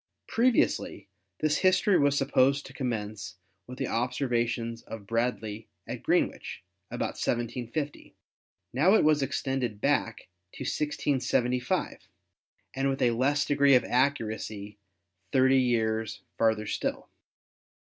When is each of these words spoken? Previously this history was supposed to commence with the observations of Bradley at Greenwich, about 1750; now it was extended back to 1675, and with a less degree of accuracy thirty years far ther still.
Previously 0.25 1.09
this 1.41 1.57
history 1.57 1.99
was 1.99 2.17
supposed 2.17 2.65
to 2.65 2.73
commence 2.73 3.35
with 3.67 3.77
the 3.77 3.85
observations 3.87 4.81
of 4.81 5.05
Bradley 5.05 5.67
at 5.85 6.01
Greenwich, 6.01 6.63
about 6.89 7.21
1750; 7.23 8.15
now 8.73 8.95
it 8.95 9.03
was 9.03 9.21
extended 9.21 9.79
back 9.79 10.27
to 10.53 10.63
1675, 10.63 12.07
and 12.73 12.89
with 12.89 13.03
a 13.03 13.11
less 13.11 13.45
degree 13.45 13.75
of 13.75 13.83
accuracy 13.85 14.79
thirty 15.31 15.59
years 15.61 16.23
far 16.35 16.55
ther 16.55 16.65
still. 16.65 17.07